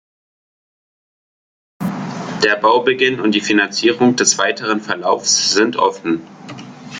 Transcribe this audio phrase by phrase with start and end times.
[2.43, 6.25] Der Baubeginn und die Finanzierung des weiteren Verlaufs sind offen.